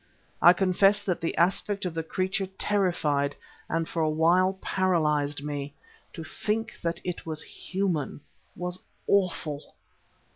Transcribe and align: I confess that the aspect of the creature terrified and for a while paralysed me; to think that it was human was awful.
I 0.41 0.53
confess 0.53 0.99
that 1.03 1.21
the 1.21 1.37
aspect 1.37 1.85
of 1.85 1.93
the 1.93 2.01
creature 2.01 2.47
terrified 2.57 3.35
and 3.69 3.87
for 3.87 4.01
a 4.01 4.09
while 4.09 4.53
paralysed 4.59 5.43
me; 5.43 5.75
to 6.13 6.23
think 6.23 6.73
that 6.81 6.99
it 7.03 7.27
was 7.27 7.43
human 7.43 8.21
was 8.55 8.79
awful. 9.07 9.75